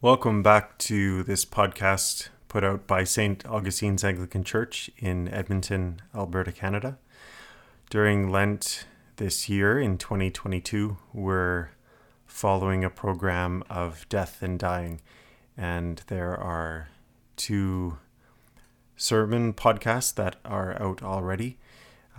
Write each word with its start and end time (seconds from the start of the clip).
Welcome 0.00 0.44
back 0.44 0.78
to 0.78 1.24
this 1.24 1.44
podcast 1.44 2.28
put 2.46 2.62
out 2.62 2.86
by 2.86 3.02
St. 3.02 3.44
Augustine's 3.44 4.04
Anglican 4.04 4.44
Church 4.44 4.88
in 4.96 5.26
Edmonton, 5.26 6.00
Alberta, 6.14 6.52
Canada. 6.52 6.98
During 7.90 8.30
Lent 8.30 8.84
this 9.16 9.48
year 9.48 9.80
in 9.80 9.98
2022, 9.98 10.98
we're 11.12 11.70
following 12.26 12.84
a 12.84 12.90
program 12.90 13.64
of 13.68 14.08
death 14.08 14.40
and 14.40 14.56
dying, 14.56 15.00
and 15.56 16.00
there 16.06 16.36
are 16.36 16.90
two 17.34 17.98
sermon 18.96 19.52
podcasts 19.52 20.14
that 20.14 20.36
are 20.44 20.80
out 20.80 21.02
already. 21.02 21.58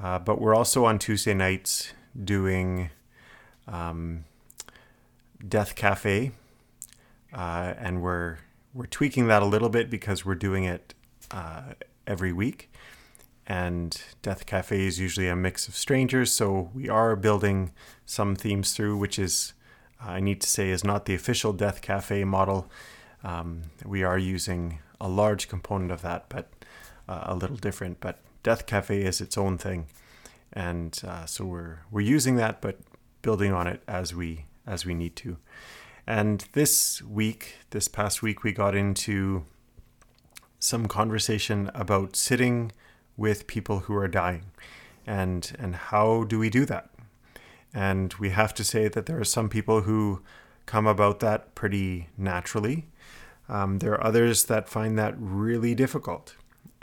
Uh, 0.04 0.20
but 0.20 0.42
we're 0.42 0.54
also 0.54 0.84
on 0.84 1.00
Tuesday 1.00 1.34
nights 1.34 1.94
doing 2.22 2.90
um, 3.70 4.26
Death 5.48 5.76
Cafe 5.76 6.34
uh, 7.34 7.74
and 7.78 8.02
we're 8.02 8.38
we're 8.74 8.86
tweaking 8.86 9.28
that 9.28 9.42
a 9.42 9.46
little 9.46 9.70
bit 9.70 9.90
because 9.90 10.26
we're 10.26 10.36
doing 10.36 10.64
it 10.64 10.94
uh, 11.32 11.74
every 12.06 12.32
week. 12.32 12.72
And 13.48 14.00
Death 14.22 14.46
Cafe 14.46 14.80
is 14.80 15.00
usually 15.00 15.28
a 15.28 15.36
mix 15.36 15.68
of 15.68 15.76
strangers, 15.76 16.32
so 16.32 16.70
we 16.74 16.88
are 16.88 17.16
building 17.16 17.72
some 18.06 18.36
themes 18.36 18.74
through, 18.74 18.98
which 18.98 19.18
is 19.18 19.54
I 20.00 20.20
need 20.20 20.40
to 20.42 20.48
say 20.48 20.70
is 20.70 20.84
not 20.84 21.06
the 21.06 21.16
official 21.16 21.52
Death 21.52 21.82
Cafe 21.82 22.24
model. 22.24 22.70
Um, 23.24 23.64
we 23.84 24.04
are 24.04 24.18
using 24.18 24.80
a 25.02 25.10
large 25.10 25.50
component 25.50 25.92
of 25.92 26.02
that, 26.04 26.30
but 26.30 26.50
uh, 27.08 27.24
a 27.24 27.36
little 27.36 27.58
different. 27.58 28.00
But 28.00 28.20
Death 28.44 28.66
Cafe 28.66 29.02
is 29.02 29.20
its 29.20 29.38
own 29.38 29.58
thing, 29.58 29.88
and 30.54 31.00
uh, 31.06 31.26
so 31.26 31.46
we're 31.46 31.80
we're 31.92 32.02
using 32.02 32.36
that, 32.36 32.62
but 32.62 32.78
building 33.22 33.52
on 33.52 33.68
it 33.68 33.82
as 33.88 34.14
we 34.14 34.46
as 34.66 34.86
we 34.86 34.94
need 34.94 35.16
to. 35.18 35.38
And 36.10 36.44
this 36.54 37.04
week, 37.04 37.58
this 37.70 37.88
past 37.88 38.24
week, 38.24 38.42
we 38.44 38.52
got 38.52 38.74
into 38.74 39.46
some 40.58 40.88
conversation 40.88 41.70
about 41.76 42.16
sitting 42.16 42.72
with 43.16 43.46
people 43.46 43.82
who 43.82 43.96
are 43.96 44.08
dying 44.08 44.46
and 45.06 45.56
and 45.60 45.76
how 45.76 46.24
do 46.24 46.40
we 46.40 46.50
do 46.50 46.66
that? 46.66 46.90
And 47.76 48.12
we 48.16 48.32
have 48.32 48.56
to 48.56 48.64
say 48.64 48.88
that 48.88 49.06
there 49.06 49.20
are 49.20 49.24
some 49.24 49.50
people 49.50 49.82
who 49.82 50.24
come 50.66 50.88
about 50.88 51.20
that 51.20 51.54
pretty 51.54 52.10
naturally. 52.18 52.88
Um, 53.48 53.78
there 53.78 53.92
are 53.94 54.04
others 54.04 54.46
that 54.46 54.68
find 54.68 54.98
that 54.98 55.14
really 55.16 55.76
difficult. 55.76 56.36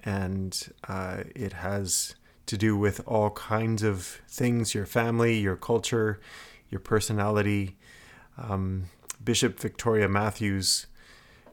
And 0.04 0.56
uh, 0.86 1.24
it 1.34 1.52
has 1.52 2.14
to 2.46 2.56
do 2.56 2.76
with 2.76 3.00
all 3.06 3.30
kinds 3.30 3.82
of 3.82 4.20
things 4.28 4.72
your 4.72 4.86
family, 4.86 5.36
your 5.36 5.56
culture, 5.56 6.20
your 6.70 6.80
personality. 6.80 7.76
Um, 8.38 8.84
Bishop 9.26 9.60
Victoria 9.60 10.08
Matthews 10.08 10.86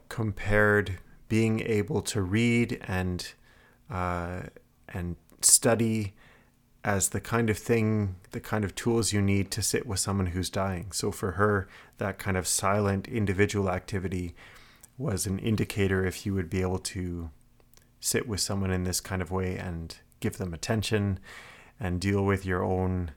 compared 0.08 0.98
being 1.28 1.60
able 1.60 2.00
to 2.00 2.22
read 2.22 2.80
and 2.86 3.34
uh, 3.90 4.42
and 4.88 5.16
study 5.42 6.14
as 6.84 7.08
the 7.08 7.20
kind 7.20 7.50
of 7.50 7.58
thing, 7.58 8.16
the 8.30 8.40
kind 8.40 8.64
of 8.64 8.74
tools 8.74 9.12
you 9.12 9.20
need 9.20 9.50
to 9.50 9.62
sit 9.62 9.86
with 9.86 9.98
someone 9.98 10.26
who's 10.26 10.50
dying. 10.50 10.92
So 10.92 11.10
for 11.10 11.32
her, 11.32 11.66
that 11.98 12.18
kind 12.18 12.36
of 12.36 12.46
silent 12.46 13.08
individual 13.08 13.70
activity 13.70 14.34
was 14.96 15.26
an 15.26 15.38
indicator 15.38 16.06
if 16.06 16.24
you 16.24 16.34
would 16.34 16.48
be 16.48 16.60
able 16.60 16.78
to 16.78 17.30
sit 18.00 18.28
with 18.28 18.40
someone 18.40 18.70
in 18.70 18.84
this 18.84 19.00
kind 19.00 19.20
of 19.20 19.30
way 19.30 19.56
and 19.56 19.96
give 20.20 20.36
them 20.36 20.54
attention 20.54 21.18
and 21.80 22.00
deal 22.00 22.24
with 22.24 22.46
your 22.46 22.62
own 22.62 23.10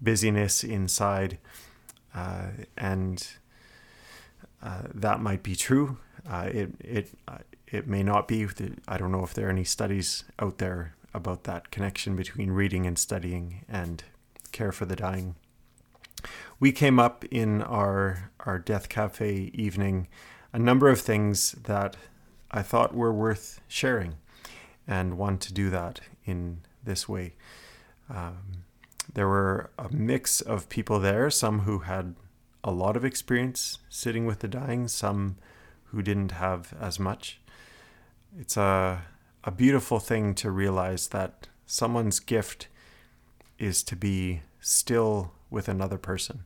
busyness 0.00 0.64
inside. 0.64 1.38
Uh, 2.14 2.46
and 2.78 3.28
uh, 4.62 4.82
that 4.94 5.20
might 5.20 5.42
be 5.42 5.56
true. 5.56 5.98
Uh, 6.28 6.48
it 6.52 6.70
it 6.80 7.10
uh, 7.28 7.38
it 7.66 7.86
may 7.86 8.02
not 8.02 8.28
be. 8.28 8.46
I 8.86 8.98
don't 8.98 9.12
know 9.12 9.24
if 9.24 9.34
there 9.34 9.46
are 9.46 9.50
any 9.50 9.64
studies 9.64 10.24
out 10.38 10.58
there 10.58 10.94
about 11.14 11.44
that 11.44 11.70
connection 11.70 12.16
between 12.16 12.50
reading 12.50 12.86
and 12.86 12.98
studying 12.98 13.64
and 13.68 14.04
care 14.52 14.72
for 14.72 14.84
the 14.84 14.96
dying. 14.96 15.34
We 16.58 16.72
came 16.72 16.98
up 16.98 17.24
in 17.30 17.62
our 17.62 18.30
our 18.40 18.58
death 18.58 18.88
cafe 18.88 19.50
evening 19.54 20.08
a 20.52 20.58
number 20.58 20.88
of 20.88 21.00
things 21.00 21.52
that 21.52 21.96
I 22.50 22.62
thought 22.62 22.94
were 22.94 23.12
worth 23.12 23.60
sharing, 23.68 24.16
and 24.86 25.16
want 25.16 25.40
to 25.42 25.52
do 25.52 25.70
that 25.70 26.00
in 26.24 26.62
this 26.84 27.08
way. 27.08 27.34
Um, 28.08 28.64
there 29.14 29.28
were 29.28 29.70
a 29.78 29.88
mix 29.90 30.40
of 30.40 30.68
people 30.68 30.98
there, 30.98 31.30
some 31.30 31.60
who 31.60 31.80
had 31.80 32.14
a 32.62 32.70
lot 32.70 32.96
of 32.96 33.04
experience 33.04 33.78
sitting 33.88 34.26
with 34.26 34.40
the 34.40 34.48
dying, 34.48 34.88
some 34.88 35.36
who 35.84 36.02
didn't 36.02 36.32
have 36.32 36.74
as 36.80 36.98
much. 36.98 37.40
It's 38.38 38.56
a, 38.56 39.02
a 39.44 39.50
beautiful 39.50 39.98
thing 39.98 40.34
to 40.36 40.50
realize 40.50 41.08
that 41.08 41.48
someone's 41.66 42.20
gift 42.20 42.68
is 43.58 43.82
to 43.84 43.96
be 43.96 44.42
still 44.60 45.32
with 45.50 45.68
another 45.68 45.98
person. 45.98 46.44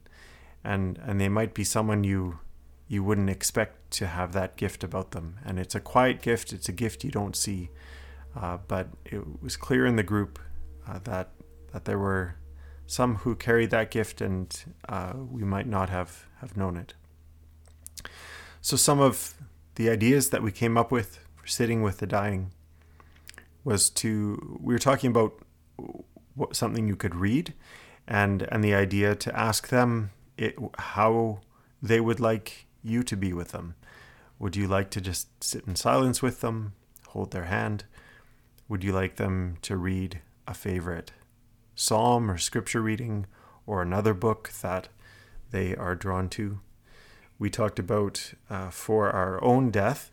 And, 0.62 0.98
and 1.04 1.20
they 1.20 1.28
might 1.28 1.52
be 1.52 1.64
someone 1.64 2.04
you 2.04 2.38
you 2.86 3.02
wouldn't 3.02 3.30
expect 3.30 3.90
to 3.90 4.06
have 4.06 4.32
that 4.32 4.56
gift 4.56 4.84
about 4.84 5.12
them. 5.12 5.36
And 5.44 5.58
it's 5.58 5.74
a 5.74 5.80
quiet 5.80 6.20
gift, 6.20 6.52
it's 6.52 6.68
a 6.68 6.72
gift 6.72 7.02
you 7.02 7.10
don't 7.10 7.34
see. 7.34 7.70
Uh, 8.36 8.58
but 8.68 8.88
it 9.04 9.42
was 9.42 9.56
clear 9.56 9.86
in 9.86 9.96
the 9.96 10.02
group 10.02 10.38
uh, 10.86 10.98
that, 11.04 11.30
that 11.72 11.84
there 11.84 11.98
were 11.98 12.36
some 12.86 13.16
who 13.16 13.34
carried 13.34 13.70
that 13.70 13.90
gift 13.90 14.20
and 14.20 14.64
uh, 14.88 15.14
we 15.16 15.42
might 15.42 15.66
not 15.66 15.90
have, 15.90 16.26
have 16.40 16.56
known 16.56 16.76
it. 16.76 16.94
So, 18.60 18.76
some 18.76 19.00
of 19.00 19.34
the 19.74 19.90
ideas 19.90 20.30
that 20.30 20.42
we 20.42 20.52
came 20.52 20.76
up 20.76 20.90
with 20.90 21.18
for 21.34 21.46
sitting 21.46 21.82
with 21.82 21.98
the 21.98 22.06
dying 22.06 22.52
was 23.62 23.90
to, 23.90 24.58
we 24.60 24.74
were 24.74 24.78
talking 24.78 25.10
about 25.10 25.34
what, 26.34 26.56
something 26.56 26.86
you 26.86 26.96
could 26.96 27.14
read 27.14 27.54
and, 28.06 28.42
and 28.50 28.62
the 28.62 28.74
idea 28.74 29.14
to 29.14 29.38
ask 29.38 29.68
them 29.68 30.10
it, 30.36 30.56
how 30.78 31.40
they 31.82 32.00
would 32.00 32.20
like 32.20 32.66
you 32.82 33.02
to 33.02 33.16
be 33.16 33.32
with 33.32 33.48
them. 33.48 33.74
Would 34.38 34.56
you 34.56 34.66
like 34.66 34.90
to 34.90 35.00
just 35.00 35.42
sit 35.42 35.66
in 35.66 35.76
silence 35.76 36.22
with 36.22 36.40
them, 36.40 36.74
hold 37.08 37.30
their 37.30 37.44
hand? 37.44 37.84
Would 38.68 38.84
you 38.84 38.92
like 38.92 39.16
them 39.16 39.56
to 39.62 39.76
read 39.76 40.20
a 40.46 40.54
favorite 40.54 41.12
psalm 41.74 42.30
or 42.30 42.38
scripture 42.38 42.80
reading 42.80 43.26
or 43.66 43.82
another 43.82 44.14
book 44.14 44.50
that 44.62 44.88
they 45.50 45.74
are 45.76 45.94
drawn 45.94 46.28
to. 46.30 46.60
We 47.38 47.50
talked 47.50 47.78
about 47.78 48.34
uh, 48.48 48.70
for 48.70 49.10
our 49.10 49.42
own 49.42 49.70
death 49.70 50.12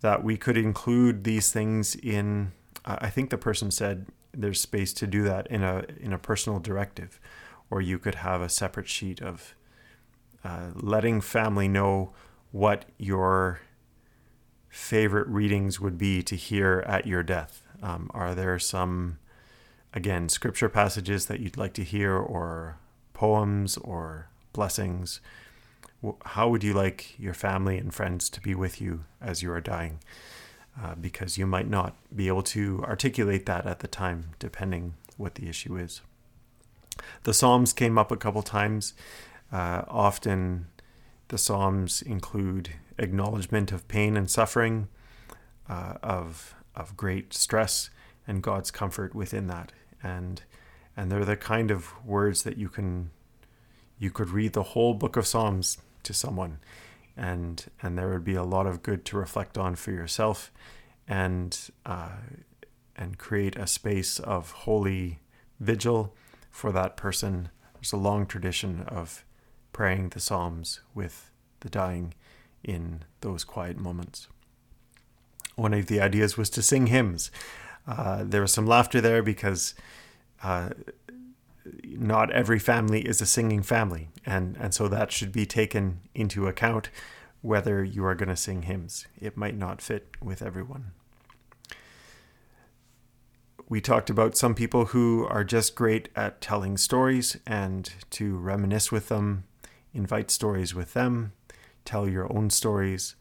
that 0.00 0.22
we 0.22 0.36
could 0.36 0.56
include 0.56 1.24
these 1.24 1.50
things 1.52 1.94
in. 1.96 2.52
I 2.84 3.10
think 3.10 3.30
the 3.30 3.38
person 3.38 3.70
said 3.70 4.06
there's 4.32 4.60
space 4.60 4.92
to 4.94 5.06
do 5.06 5.22
that 5.24 5.46
in 5.48 5.62
a 5.62 5.84
in 6.00 6.12
a 6.12 6.18
personal 6.18 6.58
directive, 6.58 7.20
or 7.70 7.80
you 7.80 7.98
could 7.98 8.16
have 8.16 8.40
a 8.40 8.48
separate 8.48 8.88
sheet 8.88 9.20
of 9.20 9.54
uh, 10.44 10.70
letting 10.74 11.20
family 11.20 11.68
know 11.68 12.12
what 12.52 12.84
your 12.96 13.60
favorite 14.68 15.26
readings 15.28 15.80
would 15.80 15.98
be 15.98 16.22
to 16.22 16.36
hear 16.36 16.84
at 16.86 17.06
your 17.06 17.22
death. 17.22 17.62
Um, 17.82 18.10
are 18.14 18.34
there 18.34 18.58
some 18.58 19.18
again, 19.94 20.28
scripture 20.28 20.68
passages 20.68 21.26
that 21.26 21.40
you'd 21.40 21.56
like 21.56 21.74
to 21.74 21.84
hear, 21.84 22.16
or 22.16 22.78
poems, 23.12 23.76
or 23.78 24.28
blessings. 24.52 25.20
How 26.24 26.48
would 26.48 26.62
you 26.62 26.74
like 26.74 27.18
your 27.18 27.34
family 27.34 27.78
and 27.78 27.92
friends 27.92 28.30
to 28.30 28.40
be 28.40 28.54
with 28.54 28.80
you 28.80 29.04
as 29.20 29.42
you 29.42 29.50
are 29.52 29.60
dying? 29.60 30.00
Uh, 30.80 30.94
because 30.94 31.36
you 31.36 31.46
might 31.46 31.68
not 31.68 31.96
be 32.14 32.28
able 32.28 32.42
to 32.42 32.84
articulate 32.84 33.46
that 33.46 33.66
at 33.66 33.80
the 33.80 33.88
time, 33.88 34.30
depending 34.38 34.94
what 35.16 35.34
the 35.34 35.48
issue 35.48 35.76
is. 35.76 36.02
The 37.24 37.34
Psalms 37.34 37.72
came 37.72 37.98
up 37.98 38.12
a 38.12 38.16
couple 38.16 38.42
times. 38.42 38.94
Uh, 39.50 39.82
often, 39.88 40.68
the 41.28 41.38
Psalms 41.38 42.00
include 42.02 42.70
acknowledgement 42.96 43.72
of 43.72 43.88
pain 43.88 44.16
and 44.16 44.30
suffering, 44.30 44.88
uh, 45.68 45.94
of 46.02 46.54
of 46.76 46.96
great 46.96 47.34
stress, 47.34 47.90
and 48.26 48.40
God's 48.40 48.70
comfort 48.70 49.14
within 49.14 49.48
that 49.48 49.72
and 50.02 50.42
and 50.96 51.10
they're 51.12 51.24
the 51.24 51.36
kind 51.36 51.70
of 51.70 51.92
words 52.04 52.42
that 52.42 52.56
you 52.56 52.68
can 52.68 53.10
you 53.98 54.10
could 54.10 54.30
read 54.30 54.52
the 54.52 54.62
whole 54.62 54.94
book 54.94 55.16
of 55.16 55.26
Psalms 55.26 55.78
to 56.02 56.12
someone 56.12 56.58
and 57.16 57.66
and 57.82 57.98
there 57.98 58.08
would 58.08 58.24
be 58.24 58.36
a 58.36 58.44
lot 58.44 58.66
of 58.66 58.82
good 58.82 59.04
to 59.04 59.16
reflect 59.16 59.58
on 59.58 59.74
for 59.74 59.90
yourself 59.90 60.52
and 61.08 61.70
uh, 61.84 62.10
and 62.96 63.18
create 63.18 63.56
a 63.56 63.66
space 63.66 64.18
of 64.20 64.50
holy 64.50 65.18
vigil 65.60 66.14
for 66.50 66.72
that 66.72 66.96
person. 66.96 67.48
There's 67.74 67.92
a 67.92 67.96
long 67.96 68.26
tradition 68.26 68.82
of 68.88 69.24
praying 69.72 70.10
the 70.10 70.20
Psalms 70.20 70.80
with 70.94 71.30
the 71.60 71.68
dying 71.68 72.14
in 72.62 73.04
those 73.20 73.44
quiet 73.44 73.76
moments. 73.76 74.28
One 75.54 75.74
of 75.74 75.86
the 75.86 76.00
ideas 76.00 76.36
was 76.36 76.50
to 76.50 76.62
sing 76.62 76.88
hymns. 76.88 77.30
Uh, 77.88 78.22
there 78.22 78.42
was 78.42 78.52
some 78.52 78.66
laughter 78.66 79.00
there 79.00 79.22
because 79.22 79.74
uh, 80.42 80.68
not 81.84 82.30
every 82.30 82.58
family 82.58 83.00
is 83.00 83.22
a 83.22 83.26
singing 83.26 83.62
family, 83.62 84.08
and 84.26 84.56
and 84.58 84.74
so 84.74 84.88
that 84.88 85.10
should 85.10 85.32
be 85.32 85.46
taken 85.46 86.00
into 86.14 86.46
account 86.46 86.90
whether 87.40 87.82
you 87.82 88.04
are 88.04 88.14
going 88.14 88.28
to 88.28 88.36
sing 88.36 88.62
hymns. 88.62 89.06
It 89.18 89.36
might 89.36 89.56
not 89.56 89.80
fit 89.80 90.08
with 90.22 90.42
everyone. 90.42 90.92
We 93.70 93.80
talked 93.80 94.10
about 94.10 94.36
some 94.36 94.54
people 94.54 94.86
who 94.86 95.26
are 95.28 95.44
just 95.44 95.74
great 95.74 96.08
at 96.16 96.40
telling 96.40 96.76
stories 96.76 97.36
and 97.46 97.90
to 98.10 98.36
reminisce 98.36 98.90
with 98.90 99.08
them, 99.08 99.44
invite 99.92 100.30
stories 100.30 100.74
with 100.74 100.94
them, 100.94 101.32
tell 101.84 102.08
your 102.08 102.30
own 102.34 102.50
stories. 102.50 103.14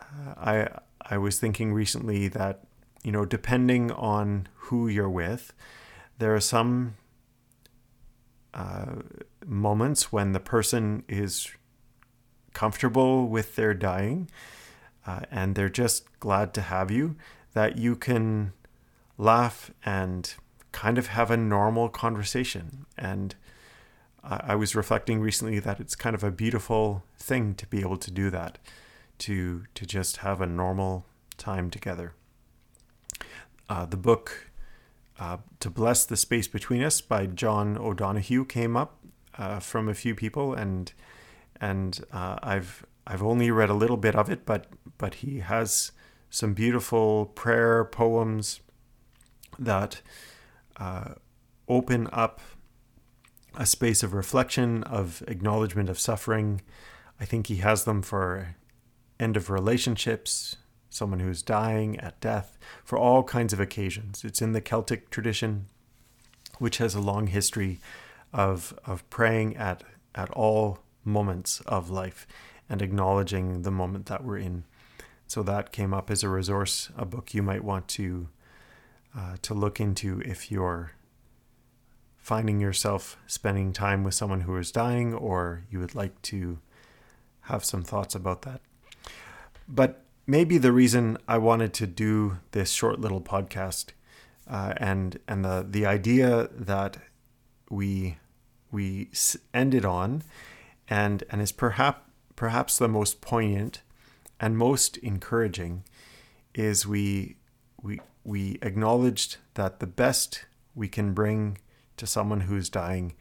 Uh, 0.00 0.34
I 0.36 0.68
I 1.10 1.18
was 1.18 1.38
thinking 1.38 1.74
recently 1.74 2.28
that 2.28 2.64
you 3.02 3.12
know 3.12 3.24
depending 3.24 3.90
on 3.92 4.48
who 4.54 4.88
you're 4.88 5.10
with, 5.10 5.52
there 6.18 6.34
are 6.34 6.40
some 6.40 6.96
uh, 8.54 8.96
moments 9.46 10.12
when 10.12 10.32
the 10.32 10.40
person 10.40 11.04
is 11.08 11.50
comfortable 12.52 13.28
with 13.28 13.56
their 13.56 13.72
dying 13.72 14.28
uh, 15.06 15.20
and 15.30 15.54
they're 15.54 15.68
just 15.68 16.04
glad 16.20 16.54
to 16.54 16.60
have 16.60 16.90
you, 16.90 17.16
that 17.54 17.76
you 17.76 17.96
can 17.96 18.52
laugh 19.18 19.70
and 19.84 20.34
kind 20.70 20.98
of 20.98 21.08
have 21.08 21.30
a 21.30 21.36
normal 21.36 21.88
conversation. 21.88 22.86
And 22.96 23.34
I 24.24 24.54
was 24.54 24.76
reflecting 24.76 25.20
recently 25.20 25.58
that 25.58 25.80
it's 25.80 25.96
kind 25.96 26.14
of 26.14 26.22
a 26.22 26.30
beautiful 26.30 27.02
thing 27.18 27.54
to 27.56 27.66
be 27.66 27.80
able 27.80 27.96
to 27.96 28.10
do 28.10 28.30
that, 28.30 28.58
to 29.18 29.64
to 29.74 29.84
just 29.84 30.18
have 30.18 30.40
a 30.40 30.46
normal 30.46 31.06
time 31.36 31.70
together. 31.70 32.14
Uh, 33.72 33.86
the 33.86 33.96
book 33.96 34.50
uh, 35.18 35.38
"To 35.60 35.70
Bless 35.70 36.04
the 36.04 36.18
Space 36.18 36.46
Between 36.46 36.82
Us" 36.82 37.00
by 37.00 37.24
John 37.24 37.78
O'Donohue 37.78 38.44
came 38.44 38.76
up 38.76 38.98
uh, 39.38 39.60
from 39.60 39.88
a 39.88 39.94
few 39.94 40.14
people, 40.14 40.52
and 40.52 40.92
and 41.58 42.04
uh, 42.12 42.36
I've 42.42 42.84
I've 43.06 43.22
only 43.22 43.50
read 43.50 43.70
a 43.70 43.74
little 43.74 43.96
bit 43.96 44.14
of 44.14 44.28
it, 44.28 44.44
but 44.44 44.66
but 44.98 45.14
he 45.14 45.38
has 45.38 45.92
some 46.28 46.52
beautiful 46.52 47.24
prayer 47.34 47.82
poems 47.86 48.60
that 49.58 50.02
uh, 50.76 51.14
open 51.66 52.08
up 52.12 52.42
a 53.54 53.64
space 53.64 54.02
of 54.02 54.12
reflection, 54.12 54.82
of 54.82 55.22
acknowledgement 55.26 55.88
of 55.88 55.98
suffering. 55.98 56.60
I 57.18 57.24
think 57.24 57.46
he 57.46 57.56
has 57.56 57.84
them 57.84 58.02
for 58.02 58.54
end 59.18 59.38
of 59.38 59.48
relationships, 59.48 60.56
someone 60.92 61.20
who's 61.20 61.42
dying 61.42 61.98
at 62.00 62.20
death, 62.20 62.58
for 62.84 62.98
all 62.98 63.22
kinds 63.22 63.52
of 63.52 63.60
occasions. 63.60 64.24
It's 64.24 64.42
in 64.42 64.52
the 64.52 64.60
Celtic 64.60 65.10
tradition, 65.10 65.66
which 66.58 66.78
has 66.78 66.94
a 66.94 67.00
long 67.00 67.26
history 67.26 67.80
of 68.32 68.78
of 68.84 69.08
praying 69.10 69.56
at 69.56 69.84
at 70.14 70.30
all 70.30 70.78
moments 71.04 71.60
of 71.62 71.90
life 71.90 72.26
and 72.68 72.80
acknowledging 72.80 73.62
the 73.62 73.70
moment 73.70 74.06
that 74.06 74.24
we're 74.24 74.38
in. 74.38 74.64
So 75.26 75.42
that 75.42 75.72
came 75.72 75.94
up 75.94 76.10
as 76.10 76.22
a 76.22 76.28
resource, 76.28 76.90
a 76.96 77.04
book 77.04 77.34
you 77.34 77.42
might 77.42 77.64
want 77.64 77.88
to 77.88 78.28
uh, 79.16 79.36
to 79.42 79.54
look 79.54 79.80
into 79.80 80.20
if 80.20 80.50
you're 80.50 80.92
finding 82.16 82.60
yourself 82.60 83.16
spending 83.26 83.72
time 83.72 84.04
with 84.04 84.14
someone 84.14 84.42
who 84.42 84.56
is 84.56 84.70
dying, 84.70 85.12
or 85.12 85.64
you 85.70 85.80
would 85.80 85.94
like 85.94 86.20
to 86.22 86.58
have 87.46 87.64
some 87.64 87.82
thoughts 87.82 88.14
about 88.14 88.42
that. 88.42 88.60
But 89.68 90.04
maybe 90.26 90.58
the 90.58 90.72
reason 90.72 91.18
I 91.26 91.38
wanted 91.38 91.72
to 91.74 91.86
do 91.86 92.38
this 92.52 92.70
short 92.70 93.00
little 93.00 93.20
podcast 93.20 93.90
uh, 94.48 94.74
and 94.76 95.18
and 95.26 95.44
the 95.44 95.66
the 95.68 95.86
idea 95.86 96.48
that 96.52 96.98
we 97.70 98.18
we 98.70 99.08
ended 99.52 99.84
on 99.84 100.22
and 100.88 101.24
and 101.30 101.40
is 101.40 101.52
perhaps 101.52 102.00
perhaps 102.36 102.78
the 102.78 102.88
most 102.88 103.20
poignant 103.20 103.82
and 104.40 104.56
most 104.56 104.96
encouraging 104.98 105.84
is 106.54 106.86
we 106.86 107.36
we 107.80 108.00
we 108.24 108.58
acknowledged 108.62 109.36
that 109.54 109.80
the 109.80 109.86
best 109.86 110.44
we 110.74 110.88
can 110.88 111.12
bring 111.12 111.58
to 111.96 112.06
someone 112.06 112.42
who 112.42 112.56
is 112.56 112.68
dying 112.68 113.14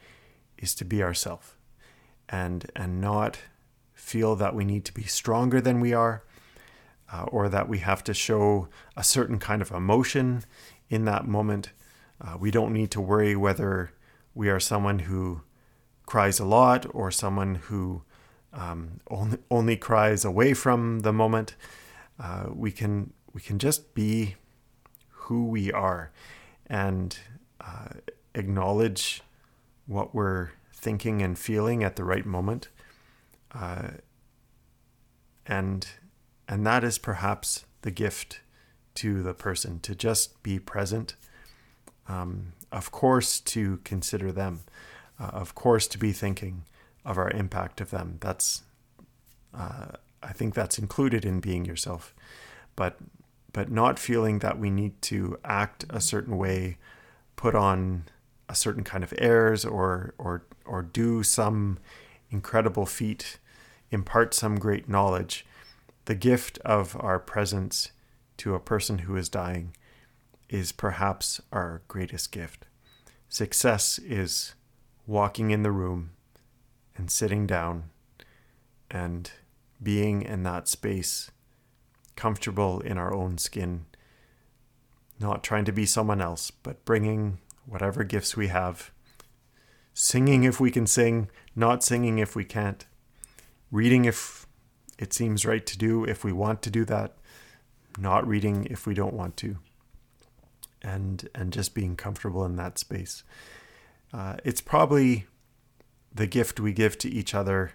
is 0.58 0.74
to 0.76 0.86
be 0.86 1.04
ourselves 1.04 1.54
and 2.30 2.72
and 2.76 3.02
not 3.02 3.40
feel 3.94 4.36
that 4.36 4.56
we 4.56 4.66
need 4.66 4.84
to 4.86 4.94
be 4.94 5.04
stronger 5.04 5.62
than 5.62 5.80
we 5.80 5.94
are 5.94 6.24
uh, 7.12 7.24
or 7.24 7.50
that 7.50 7.68
we 7.68 7.80
have 7.80 8.04
to 8.04 8.14
show 8.14 8.68
a 8.96 9.04
certain 9.04 9.40
kind 9.40 9.62
of 9.62 9.72
emotion 9.72 10.44
in 10.90 11.06
that 11.06 11.28
moment 11.28 11.72
uh, 12.22 12.38
we 12.40 12.52
don't 12.52 12.74
need 12.74 12.92
to 12.92 13.02
worry 13.02 13.36
whether 13.36 13.92
we 14.34 14.50
are 14.50 14.60
someone 14.60 15.00
who 15.00 15.42
cries 16.06 16.40
a 16.40 16.46
lot 16.46 16.86
or 16.94 17.10
someone 17.12 17.56
who 17.56 18.04
um, 18.54 19.00
only, 19.10 19.38
only 19.50 19.78
cries 19.78 20.26
away 20.26 20.54
from 20.54 21.00
the 21.00 21.14
moment 21.14 21.56
uh, 22.20 22.46
we 22.54 22.72
can 22.72 23.14
we 23.34 23.42
can 23.42 23.58
just 23.58 23.94
be 23.94 24.36
who 25.10 25.46
we 25.46 25.72
are 25.72 26.12
and 26.68 27.18
uh, 27.62 27.90
acknowledge 28.36 29.22
what 29.86 30.14
we're 30.16 30.50
thinking 30.74 31.22
and 31.22 31.38
feeling 31.38 31.84
at 31.84 31.96
the 31.96 32.04
right 32.04 32.26
moment. 32.26 32.70
Uh, 33.54 33.90
and 35.46 35.88
and 36.52 36.68
that 36.68 36.84
is 36.84 36.98
perhaps 36.98 37.66
the 37.82 37.92
gift 37.92 38.42
to 38.94 39.24
the 39.24 39.34
person 39.34 39.80
to 39.80 39.96
just 39.96 40.44
be 40.44 40.60
present. 40.60 41.16
Um, 42.10 42.52
of 42.74 42.92
course, 42.92 43.40
to 43.40 43.80
consider 43.86 44.34
them. 44.34 44.64
Uh, 45.18 45.32
of 45.32 45.56
course, 45.56 45.88
to 45.88 45.98
be 45.98 46.12
thinking 46.12 46.66
of 47.06 47.18
our 47.18 47.32
impact 47.32 47.80
of 47.80 47.90
them. 47.90 48.18
That's 48.20 48.64
uh, 49.54 49.94
I 50.22 50.34
think 50.34 50.54
that's 50.54 50.78
included 50.78 51.24
in 51.24 51.40
being 51.40 51.64
yourself, 51.64 52.14
but 52.76 52.98
but 53.54 53.72
not 53.72 53.98
feeling 53.98 54.40
that 54.40 54.60
we 54.60 54.70
need 54.70 55.02
to 55.04 55.38
act 55.46 55.86
a 55.90 56.02
certain 56.02 56.38
way, 56.38 56.78
put 57.38 57.56
on 57.56 58.04
a 58.50 58.56
certain 58.56 58.84
kind 58.84 59.06
of 59.06 59.14
airs, 59.18 59.64
or 59.64 60.14
or 60.18 60.44
or 60.66 60.82
do 60.82 61.24
some 61.24 61.80
incredible 62.30 62.86
feat, 62.86 63.38
impart 63.90 64.34
some 64.34 64.60
great 64.60 64.90
knowledge. 64.90 65.46
The 66.12 66.16
gift 66.16 66.58
of 66.66 66.98
our 67.00 67.20
presence 67.20 67.94
to 68.36 68.54
a 68.54 68.60
person 68.60 68.98
who 68.98 69.16
is 69.16 69.30
dying 69.30 69.78
is 70.50 70.74
perhaps 70.74 71.40
our 71.54 71.84
greatest 71.88 72.34
gift. 72.34 72.66
Success 73.30 73.98
is 73.98 74.54
walking 75.08 75.52
in 75.52 75.64
the 75.64 75.72
room 75.72 76.10
and 76.98 77.10
sitting 77.10 77.48
down 77.48 77.92
and 78.90 79.32
being 79.82 80.22
in 80.22 80.44
that 80.44 80.68
space 80.68 81.32
comfortable 82.18 82.82
in 82.82 82.98
our 82.98 83.14
own 83.14 83.38
skin, 83.38 83.86
not 85.18 85.46
trying 85.46 85.64
to 85.64 85.72
be 85.72 85.86
someone 85.86 86.20
else, 86.20 86.52
but 86.52 86.84
bringing 86.84 87.38
whatever 87.66 88.04
gifts 88.04 88.36
we 88.36 88.50
have, 88.50 88.92
singing 89.94 90.44
if 90.44 90.60
we 90.60 90.72
can 90.72 90.88
sing, 90.88 91.30
not 91.56 91.86
singing 91.86 92.20
if 92.20 92.36
we 92.36 92.44
can't, 92.44 92.86
reading 93.72 94.04
if 94.04 94.46
it 95.00 95.14
seems 95.14 95.46
right 95.46 95.66
to 95.66 95.78
do, 95.78 96.04
if 96.04 96.24
we 96.24 96.32
want 96.32 96.62
to 96.64 96.70
do 96.70 96.86
that, 96.86 97.16
not 97.98 98.28
reading 98.28 98.68
if 98.70 98.86
we 98.86 98.94
don't 98.94 99.14
want 99.14 99.38
to, 99.38 99.58
and 100.82 101.28
and 101.36 101.52
just 101.52 101.74
being 101.74 101.96
comfortable 101.96 102.46
in 102.46 102.56
that 102.56 102.78
space. 102.78 103.24
Uh, 104.14 104.38
it's 104.44 104.62
probably 104.62 105.26
the 106.14 106.28
gift 106.28 106.60
we 106.60 106.74
give 106.74 106.98
to 106.98 107.10
each 107.10 107.34
other 107.34 107.72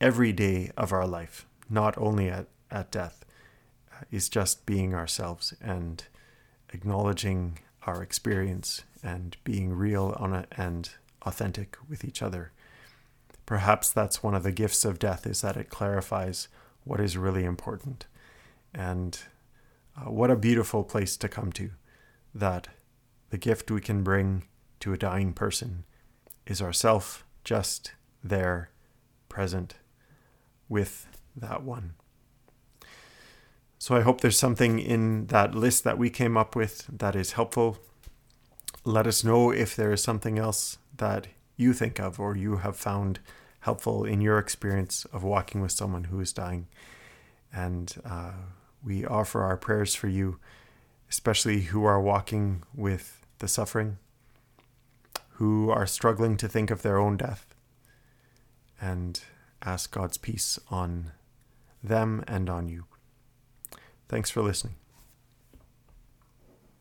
every 0.00 0.32
day 0.32 0.70
of 0.76 0.92
our 0.92 1.06
life, 1.06 1.46
not 1.68 1.96
only 1.98 2.28
at, 2.28 2.46
at 2.70 2.90
death 2.90 3.24
is 4.10 4.28
just 4.28 4.66
being 4.66 4.94
ourselves 4.94 5.54
and 5.60 6.04
acknowledging 6.72 7.58
our 7.86 8.02
experience 8.02 8.82
and 9.02 9.36
being 9.44 9.72
real 9.72 10.12
it 10.34 10.52
and 10.56 10.90
authentic 11.22 11.76
with 11.88 12.04
each 12.04 12.22
other. 12.22 12.52
Perhaps 13.46 13.90
that's 13.90 14.22
one 14.22 14.34
of 14.34 14.42
the 14.42 14.52
gifts 14.52 14.84
of 14.84 14.98
death 14.98 15.26
is 15.26 15.40
that 15.40 15.56
it 15.56 15.70
clarifies 15.70 16.48
what 16.84 17.00
is 17.00 17.16
really 17.16 17.44
important. 17.44 18.06
And 18.74 19.18
uh, 19.96 20.10
what 20.10 20.30
a 20.30 20.36
beautiful 20.36 20.84
place 20.84 21.16
to 21.16 21.28
come 21.28 21.52
to 21.52 21.70
that 22.34 22.68
the 23.30 23.38
gift 23.38 23.70
we 23.70 23.80
can 23.80 24.02
bring 24.02 24.44
to 24.80 24.92
a 24.92 24.98
dying 24.98 25.32
person 25.32 25.84
is 26.46 26.60
ourself 26.60 27.24
just 27.44 27.92
there 28.22 28.70
present 29.28 29.74
with 30.68 31.06
that 31.34 31.62
one. 31.62 31.94
So 33.78 33.94
I 33.94 34.00
hope 34.00 34.20
there's 34.20 34.38
something 34.38 34.78
in 34.78 35.26
that 35.26 35.54
list 35.54 35.84
that 35.84 35.98
we 35.98 36.10
came 36.10 36.36
up 36.36 36.56
with 36.56 36.86
that 36.88 37.14
is 37.14 37.32
helpful. 37.32 37.78
Let 38.84 39.06
us 39.06 39.22
know 39.22 39.50
if 39.50 39.76
there 39.76 39.92
is 39.92 40.02
something 40.02 40.38
else 40.38 40.78
that 40.96 41.28
you 41.56 41.72
think 41.72 41.98
of 41.98 42.20
or 42.20 42.36
you 42.36 42.58
have 42.58 42.76
found 42.76 43.20
helpful 43.60 44.04
in 44.04 44.20
your 44.20 44.38
experience 44.38 45.04
of 45.06 45.24
walking 45.24 45.60
with 45.60 45.72
someone 45.72 46.04
who 46.04 46.20
is 46.20 46.32
dying. 46.32 46.68
And 47.52 47.94
uh, 48.04 48.32
we 48.84 49.04
offer 49.04 49.42
our 49.42 49.56
prayers 49.56 49.94
for 49.94 50.08
you, 50.08 50.38
especially 51.10 51.62
who 51.62 51.84
are 51.84 52.00
walking 52.00 52.62
with 52.74 53.26
the 53.38 53.48
suffering, 53.48 53.98
who 55.30 55.70
are 55.70 55.86
struggling 55.86 56.36
to 56.36 56.48
think 56.48 56.70
of 56.70 56.82
their 56.82 56.98
own 56.98 57.16
death, 57.16 57.54
and 58.80 59.20
ask 59.62 59.90
God's 59.90 60.18
peace 60.18 60.58
on 60.70 61.12
them 61.82 62.22
and 62.28 62.48
on 62.48 62.68
you. 62.68 62.84
Thanks 64.08 64.30
for 64.30 64.42
listening. 64.42 64.76